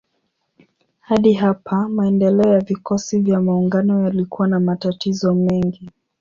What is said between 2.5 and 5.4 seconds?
ya vikosi vya maungano yalikuwa na matatizo